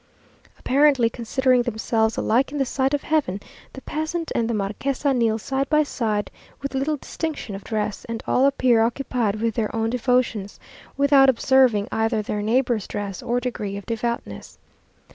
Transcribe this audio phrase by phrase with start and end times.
[0.57, 3.39] Apparently considering themselves alike in the sight of Heaven,
[3.73, 8.23] the peasant and the marquesa kneel side by side, with little distinction of dress; and
[8.25, 10.59] all appear occupied with their own devotions,
[10.97, 14.57] without observing either their neighbour's dress or degree of devoutness.